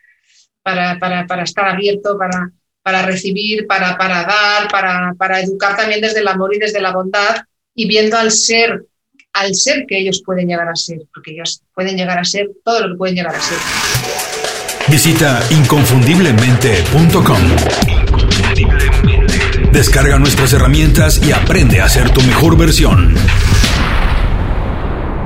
[0.62, 2.50] para, para- para estar abierto, para,
[2.82, 6.92] para recibir, para, para dar, para, para educar también desde el amor y desde la
[6.92, 7.37] bondad
[7.74, 8.85] y viendo al ser,
[9.32, 12.80] al ser que ellos pueden llegar a ser, porque ellos pueden llegar a ser todo
[12.87, 13.58] lo que pueden llegar a ser.
[14.88, 17.38] Visita inconfundiblemente.com.
[19.72, 23.14] Descarga nuestras herramientas y aprende a ser tu mejor versión.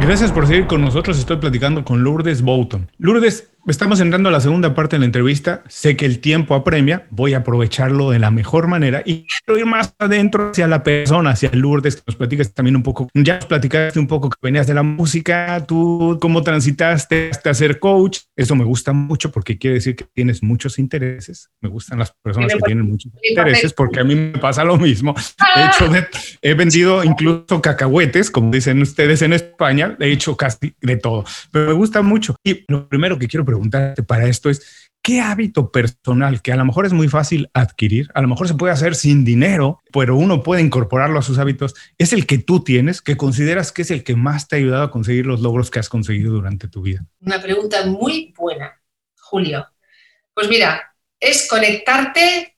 [0.00, 1.18] Gracias por seguir con nosotros.
[1.18, 2.90] Estoy platicando con Lourdes Boughton.
[2.98, 5.62] Lourdes, estamos entrando a la segunda parte de la entrevista.
[5.68, 7.06] Sé que el tiempo apremia.
[7.10, 11.30] Voy a aprovecharlo de la mejor manera y quiero ir más adentro hacia la persona,
[11.30, 13.08] hacia Lourdes, que nos platicas también un poco.
[13.14, 17.78] Ya nos platicaste un poco que venías de la música, tú cómo transitaste hasta ser
[17.80, 18.20] coach.
[18.36, 21.50] Eso me gusta mucho porque quiere decir que tienes muchos intereses.
[21.60, 25.14] Me gustan las personas que tienen muchos intereses porque a mí me pasa lo mismo.
[25.56, 25.92] De hecho,
[26.42, 29.96] he vendido incluso cacahuetes, como dicen ustedes en España.
[29.98, 32.36] He hecho casi de todo, pero me gusta mucho.
[32.44, 36.64] Y lo primero que quiero preguntarte para esto es, ¿qué hábito personal que a lo
[36.64, 40.42] mejor es muy fácil adquirir, a lo mejor se puede hacer sin dinero, pero uno
[40.42, 44.04] puede incorporarlo a sus hábitos, es el que tú tienes, que consideras que es el
[44.04, 47.04] que más te ha ayudado a conseguir los logros que has conseguido durante tu vida?
[47.20, 48.80] Una pregunta muy buena,
[49.18, 49.66] Julio.
[50.34, 52.56] Pues mira, es conectarte,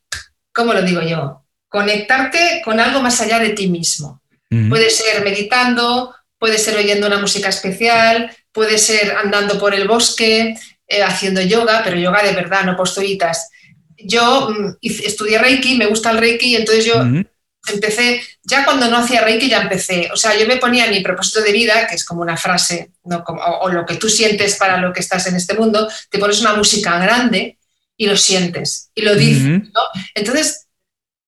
[0.53, 1.45] ¿cómo lo digo yo?
[1.69, 4.23] Conectarte con algo más allá de ti mismo.
[4.71, 10.57] Puede ser meditando, puede ser oyendo una música especial, puede ser andando por el bosque,
[10.89, 13.51] eh, haciendo yoga, pero yoga de verdad, no postuitas.
[13.97, 17.25] Yo mm, estudié Reiki, me gusta el Reiki, y entonces yo Ujú.
[17.73, 21.43] empecé, ya cuando no hacía Reiki ya empecé, o sea, yo me ponía mi propósito
[21.43, 23.23] de vida, que es como una frase, ¿no?
[23.25, 26.19] Como- o, o lo que tú sientes para lo que estás en este mundo, te
[26.19, 27.59] pones una música grande
[27.97, 29.71] y lo sientes y lo dices, Ujú.
[29.75, 29.81] ¿no?
[30.15, 30.67] Entonces,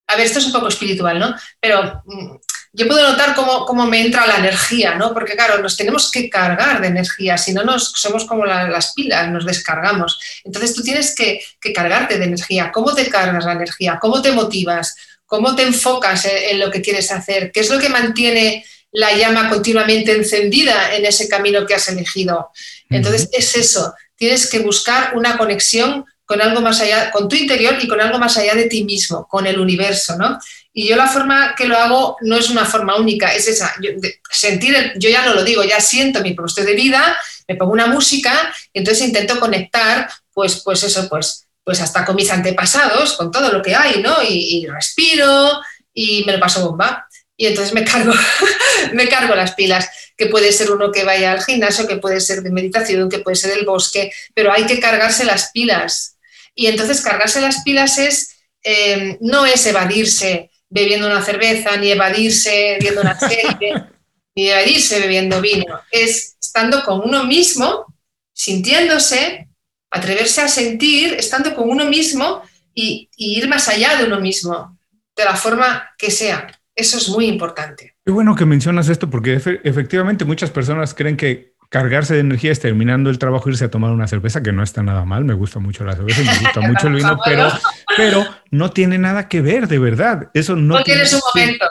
[0.06, 1.34] a ver, esto es un poco espiritual, ¿no?
[1.60, 2.36] Pero mm,
[2.72, 5.12] yo puedo notar cómo, cómo, me entra la energía, ¿no?
[5.12, 9.28] Porque claro, nos tenemos que cargar de energía, si no nos somos como las pilas,
[9.28, 10.20] nos descargamos.
[10.44, 12.70] Entonces tú tienes que, que, cargarte de energía.
[12.72, 13.98] ¿Cómo te cargas la energía?
[14.00, 14.94] ¿Cómo te motivas?
[15.26, 17.50] ¿Cómo te enfocas en, lo que quieres hacer?
[17.50, 22.50] ¿Qué es lo que mantiene la llama continuamente encendida en ese camino que has elegido?
[22.88, 27.76] Entonces es eso, tienes que buscar una conexión con algo más allá, con tu interior
[27.80, 30.38] y con algo más allá de ti mismo, con el universo, ¿no?
[30.72, 33.90] Y yo la forma que lo hago no es una forma única, es esa, yo,
[34.30, 37.16] sentir, yo ya no lo digo, ya siento mi propósito de vida,
[37.48, 42.14] me pongo una música y entonces intento conectar, pues, pues eso, pues, pues hasta con
[42.14, 44.22] mis antepasados, con todo lo que hay, ¿no?
[44.22, 45.60] Y, respiro
[45.92, 47.08] y me lo paso bomba.
[47.36, 48.12] Y entonces me cargo,
[48.92, 52.42] me cargo las pilas, que puede ser uno que vaya al gimnasio, que puede ser
[52.42, 56.16] de meditación, que puede ser el bosque, pero hay que cargarse las pilas.
[56.54, 62.78] Y entonces cargarse las pilas es, eh, no es evadirse bebiendo una cerveza, ni evadirse
[62.80, 63.74] viendo una serie,
[64.36, 65.80] ni evadirse bebiendo vino.
[65.90, 67.86] Es estando con uno mismo,
[68.32, 69.48] sintiéndose,
[69.90, 72.42] atreverse a sentir, estando con uno mismo
[72.74, 74.78] y, ir más allá de uno mismo,
[75.16, 76.46] de la forma que sea.
[76.74, 77.96] Eso es muy importante.
[78.04, 82.60] Qué bueno que mencionas esto porque efectivamente muchas personas creen que cargarse de energía es
[82.60, 85.60] terminando el trabajo, irse a tomar una cerveza, que no está nada mal, me gusta
[85.60, 87.48] mucho la cerveza, me gusta mucho el vino, pero,
[87.96, 90.30] pero no tiene nada que ver, de verdad.
[90.34, 91.64] Eso no, no tiene su momento.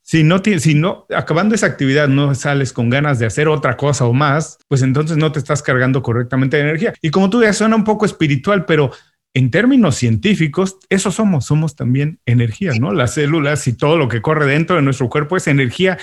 [0.00, 4.04] Si no, si no, acabando esa actividad, no sales con ganas de hacer otra cosa
[4.04, 6.92] o más, pues entonces no te estás cargando correctamente de energía.
[7.00, 8.90] Y como tú dices, suena un poco espiritual, pero
[9.34, 12.92] en términos científicos, eso somos, somos también energía, ¿no?
[12.92, 15.98] Las células y todo lo que corre dentro de nuestro cuerpo es energía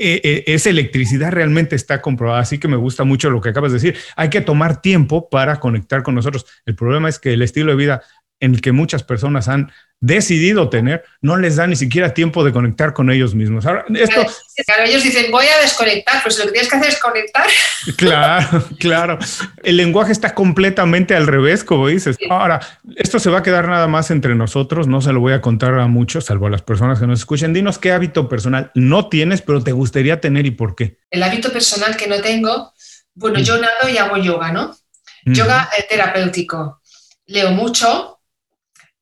[0.00, 2.40] eh, eh, esa electricidad realmente está comprobada.
[2.40, 3.96] Así que me gusta mucho lo que acabas de decir.
[4.16, 6.46] Hay que tomar tiempo para conectar con nosotros.
[6.64, 8.02] El problema es que el estilo de vida
[8.40, 12.52] en el que muchas personas han decidido tener, no les da ni siquiera tiempo de
[12.52, 13.66] conectar con ellos mismos.
[13.66, 14.24] Ahora, esto...
[14.66, 17.46] Claro, ellos dicen, voy a desconectar, pues lo que tienes que hacer es conectar.
[17.96, 19.18] Claro, claro.
[19.62, 22.16] El lenguaje está completamente al revés, como dices.
[22.28, 22.60] Ahora,
[22.96, 25.78] esto se va a quedar nada más entre nosotros, no se lo voy a contar
[25.78, 27.52] a muchos, salvo a las personas que nos escuchen.
[27.52, 30.98] Dinos qué hábito personal no tienes, pero te gustaría tener y por qué.
[31.10, 32.72] El hábito personal que no tengo,
[33.14, 34.76] bueno, yo nado y hago yoga, ¿no?
[35.24, 36.80] Yoga terapéutico.
[37.26, 38.19] Leo mucho,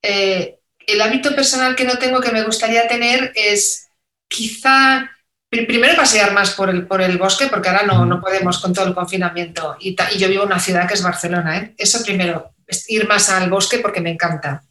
[0.02, 3.88] eh, el hábito personal que no tengo que me gustaría tener es
[4.28, 5.10] quizá
[5.48, 8.86] primero pasear más por el, por el bosque, porque ahora no, no podemos con todo
[8.86, 9.76] el confinamiento.
[9.80, 11.58] Y, yo vivo en una ciudad que es Barcelona.
[11.58, 11.74] ¿eh?
[11.76, 12.54] Eso primero,
[12.88, 14.62] ir más al bosque porque me encanta.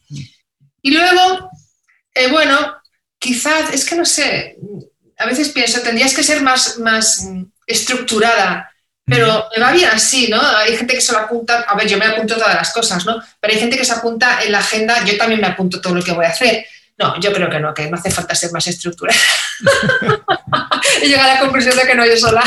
[0.82, 1.50] Y luego,
[2.14, 2.76] eh, bueno,
[3.18, 4.56] quizás, es que no sé,
[5.18, 7.28] a veces pienso, tendrías que ser más, más
[7.66, 8.72] estructurada
[9.08, 10.40] pero me va bien así, ¿no?
[10.40, 13.22] Hay gente que se lo apunta, a ver, yo me apunto todas las cosas, ¿no?
[13.40, 16.02] Pero hay gente que se apunta en la agenda, yo también me apunto todo lo
[16.02, 16.66] que voy a hacer.
[16.98, 19.18] No, yo creo que no, que no hace falta ser más estructurada.
[21.02, 22.42] y llega a la conclusión de que no yo sola.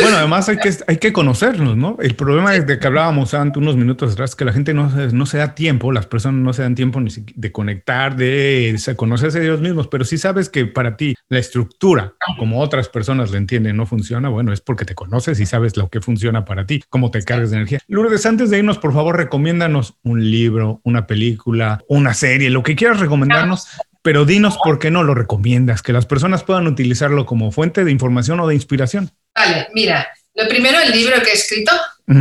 [0.00, 1.98] bueno, además hay que, hay que conocernos, ¿no?
[2.00, 5.26] El problema es de que hablábamos antes, unos minutos atrás, que la gente no, no
[5.26, 9.46] se da tiempo, las personas no se dan tiempo ni de conectar, de conocerse de
[9.46, 13.76] ellos mismos, pero si sabes que para ti la estructura, como otras personas la entienden,
[13.76, 17.10] no funciona, bueno, es porque te conoces y sabes lo que funciona para ti, cómo
[17.10, 17.80] te cargas de energía.
[17.86, 22.76] Lourdes, antes de irnos, por favor, recomiéndanos un libro, una película, una serie, lo que
[22.76, 23.68] quieras recomendarnos
[24.04, 27.90] pero dinos por qué no lo recomiendas, que las personas puedan utilizarlo como fuente de
[27.90, 29.10] información o de inspiración.
[29.34, 31.72] Vale, mira, lo primero, el libro que he escrito,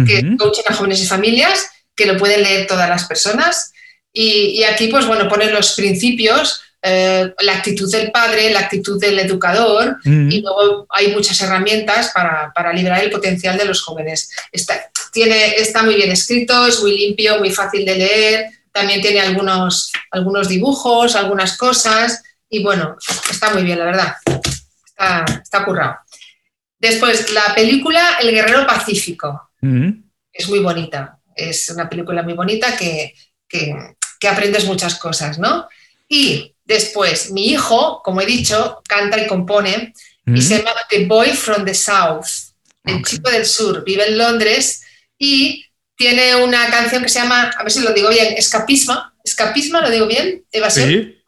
[0.07, 3.73] que es Coaching a Jóvenes y Familias, que lo pueden leer todas las personas.
[4.13, 9.19] Y, aquí, pues bueno, ponen los principios, eh, la actitud del padre, la actitud del
[9.19, 14.29] educador, y luego hay muchas herramientas para, para, liberar el potencial de los jóvenes.
[14.53, 19.21] Está, tiene, está muy bien escrito, es muy limpio, muy fácil de leer, también tiene
[19.21, 22.97] algunos, algunos dibujos, algunas cosas, y bueno,
[23.29, 24.15] está muy bien, la verdad.
[24.85, 25.97] Está, está currado.
[26.83, 29.51] Después, la película El Guerrero Pacífico.
[29.61, 30.03] Mm-hmm.
[30.33, 31.17] Es muy bonita.
[31.33, 33.13] Es una película muy bonita que,
[34.29, 35.67] aprendes muchas cosas, ¿no?
[36.09, 39.93] Y después, mi hijo, como he dicho, canta y compone
[40.25, 40.41] y mm-hmm.
[40.41, 42.27] se llama The Boy from the South,
[42.83, 43.83] el chico del sur.
[43.83, 44.83] Vive en Londres
[45.17, 49.15] y tiene una canción que se llama, a ver si lo digo bien, Escapisma.
[49.23, 50.89] Escapisma, lo digo bien, Evasión.
[50.89, 51.23] Sí.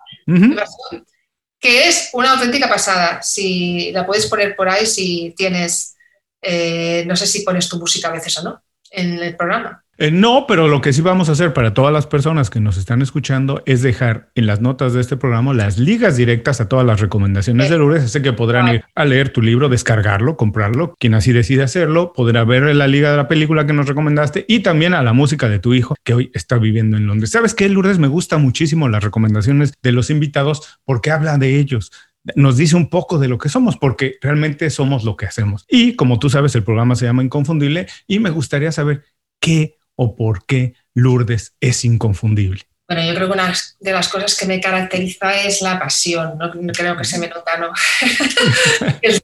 [1.59, 3.21] que es una auténtica pasada.
[3.21, 5.95] Si la puedes poner por ahí, si tienes,
[6.41, 9.84] eh, no sé si pones tu música a veces o no en el programa.
[9.97, 12.75] Eh, no, pero lo que sí vamos a hacer para todas las personas que nos
[12.77, 16.85] están escuchando es dejar en las notas de este programa las ligas directas a todas
[16.85, 20.95] las recomendaciones de Lourdes, así que podrán ir a leer tu libro, descargarlo, comprarlo.
[20.99, 24.59] Quien así decide hacerlo podrá ver la liga de la película que nos recomendaste y
[24.59, 27.31] también a la música de tu hijo que hoy está viviendo en Londres.
[27.31, 27.97] ¿Sabes qué, Lourdes?
[27.97, 31.91] Me gusta muchísimo las recomendaciones de los invitados porque hablan de ellos
[32.35, 35.65] nos dice un poco de lo que somos, porque realmente somos lo que hacemos.
[35.69, 39.03] Y como tú sabes, el programa se llama Inconfundible y me gustaría saber
[39.39, 42.61] qué o por qué Lourdes es inconfundible.
[42.87, 46.51] Bueno, yo creo que una de las cosas que me caracteriza es la pasión, no
[46.71, 47.71] creo que se me nota, ¿no?
[49.01, 49.23] es,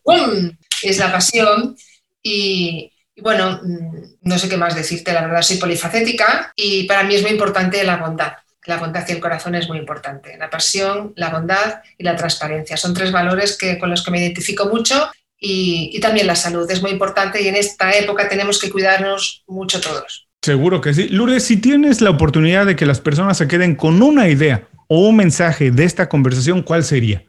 [0.82, 1.76] es la pasión
[2.24, 7.14] y, bueno, mm, no sé qué más decirte, la verdad soy polifacética y para mí
[7.16, 8.34] es muy importante la bondad.
[8.66, 10.38] La bondad y el corazón es muy importante.
[10.38, 12.78] La pasión, la bondad y la transparencia.
[12.78, 16.70] Son tres valores que, con los que me identifico mucho y, y también la salud
[16.70, 20.31] es muy importante y en esta época tenemos que cuidarnos mucho todos.
[20.42, 21.08] Seguro que sí.
[21.10, 25.08] Lourdes, si tienes la oportunidad de que las personas se queden con una idea o
[25.08, 27.24] un mensaje de esta conversación, ¿cuál sería?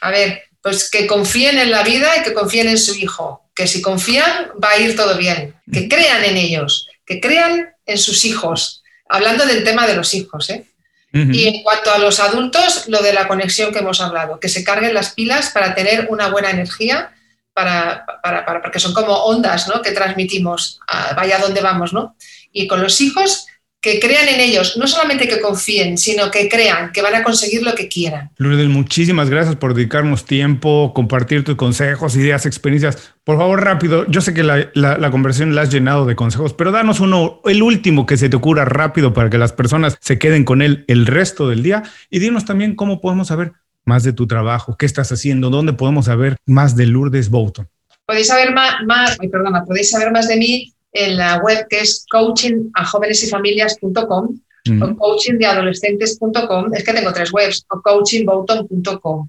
[0.00, 3.42] A ver, pues que confíen en la vida y que confíen en su hijo.
[3.54, 5.54] Que si confían, va a ir todo bien.
[5.70, 8.82] Que crean en ellos, que crean en sus hijos.
[9.08, 10.64] Hablando del tema de los hijos, ¿eh?
[11.12, 14.64] Y en cuanto a los adultos, lo de la conexión que hemos hablado, que se
[14.64, 17.14] carguen las pilas para tener una buena energía
[17.54, 19.80] para, para, para, porque son como ondas ¿no?
[19.80, 20.80] que transmitimos,
[21.16, 22.16] vaya donde vamos, ¿no?
[22.52, 23.46] Y con los hijos,
[23.84, 27.62] que crean en ellos, no solamente que confíen, sino que crean que van a conseguir
[27.62, 28.30] lo que quieran.
[28.38, 33.12] Lourdes, muchísimas gracias por dedicarnos tiempo, compartir tus consejos, ideas, experiencias.
[33.24, 36.54] Por favor, rápido, yo sé que la, la, la, conversación la has llenado de consejos,
[36.54, 40.18] pero danos uno, el último que se te ocurra rápido para que las personas se
[40.18, 43.52] queden con él el resto del día y dinos también cómo podemos saber
[43.84, 47.68] más de tu trabajo, qué estás haciendo, dónde podemos saber más de Lourdes Boughton.
[48.06, 52.06] Podéis saber más, más programa, podéis saber más de mí en la web que es
[52.10, 54.82] coachingajovenesyfamilias.com mm.
[54.82, 59.28] o coachingdeadolescentes.com, es que tengo tres webs, o coachingboughton.com.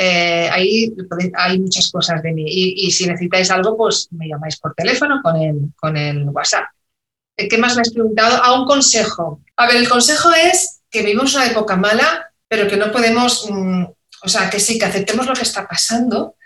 [0.00, 0.94] Eh, ahí
[1.34, 5.20] hay muchas cosas de mí y, y, si necesitáis algo, pues me llamáis por teléfono
[5.22, 6.66] con el, con el WhatsApp.
[7.36, 8.40] ¿Qué más me has preguntado?
[8.42, 9.40] A un consejo.
[9.56, 13.84] A ver, el consejo es que vivimos una época mala pero que no podemos, mm,
[14.22, 16.36] o sea, que sí, que aceptemos lo que está pasando,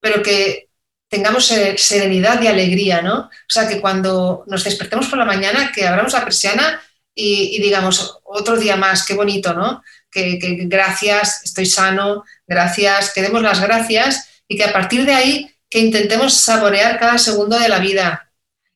[0.00, 0.68] pero que
[1.08, 3.18] tengamos serenidad y alegría, ¿no?
[3.20, 6.80] O sea, que cuando nos despertemos por la mañana, que abramos la persiana
[7.14, 9.82] y, digamos, otro día más, qué bonito, ¿no?
[10.10, 15.12] Que, que, gracias, estoy sano, gracias, que demos las gracias y que a partir de
[15.12, 18.30] ahí que intentemos saborear cada segundo de la vida.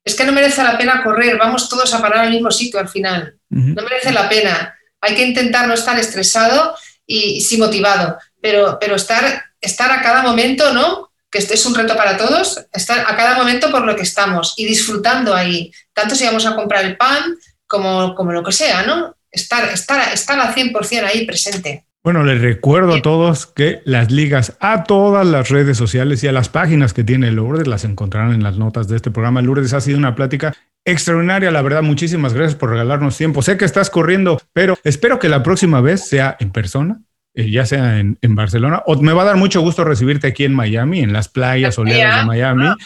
[0.04, 2.88] Es que no merece la pena correr, vamos todos a parar al mismo sitio al
[2.88, 3.38] final.
[3.50, 4.74] No merece la pena.
[5.06, 6.74] Hay que intentar no estar estresado
[7.06, 11.10] y, sí motivado, pero, pero estar, estar a cada momento, ¿no?
[11.30, 14.54] Que este es un reto para todos, estar a cada momento por lo que estamos
[14.56, 17.36] y disfrutando ahí, tanto si vamos a comprar el pan
[17.66, 19.16] como, como lo que sea, ¿no?
[19.30, 21.86] Estar, estar, estar al 100% ahí presente.
[22.02, 26.32] Bueno, les recuerdo a todos que las ligas a todas las redes sociales y a
[26.32, 29.42] las páginas que tiene Lourdes las encontrarán en las notas de este programa.
[29.42, 30.54] Lourdes ha sido una plática
[30.86, 31.82] extraordinaria, la verdad.
[31.82, 33.42] Muchísimas gracias por regalarnos tiempo.
[33.42, 37.02] Sé que estás corriendo, pero espero que la próxima vez sea en persona
[37.38, 40.44] eh, ya sea en, en, Barcelona, o me va a dar mucho gusto recibirte aquí
[40.44, 42.66] en Miami, en las playas soleadas de Miami.
[42.66, 42.76] Ah,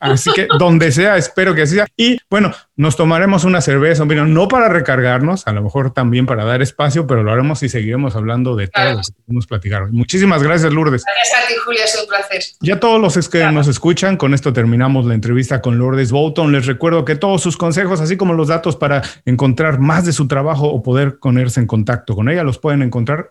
[0.00, 1.86] así que donde sea, espero que así sea.
[1.96, 6.60] Y bueno, nos tomaremos una cerveza, no para recargarnos, a lo mejor también para dar
[6.60, 9.92] espacio, pero lo haremos y seguiremos hablando de todo lo que podemos platicar.
[9.92, 11.04] Muchísimas gracias, Lourdes.
[11.04, 12.42] Gracias a ti, Julia, es un placer.
[12.60, 16.50] Ya todos los que nos escuchan, con esto terminamos la entrevista con Lourdes Boughton.
[16.50, 20.26] Les recuerdo que todos sus consejos, así como los datos para encontrar más de su
[20.26, 23.30] trabajo o poder ponerse en contacto con ella, los pueden encontrar